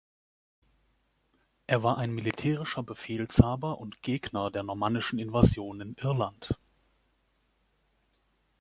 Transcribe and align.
Er 1.67 1.83
war 1.83 1.99
ein 1.99 2.09
militärischer 2.11 2.81
Befehlshaber 2.81 3.77
und 3.77 4.01
Gegner 4.01 4.49
der 4.49 4.63
normannischen 4.63 5.19
Invasion 5.19 5.79
in 5.79 5.93
Irland. 5.95 6.55